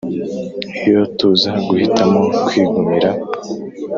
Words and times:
Iyo 0.87 1.01
tuza 1.17 1.51
guhitamo 1.67 2.21
kwigumira 2.45 3.09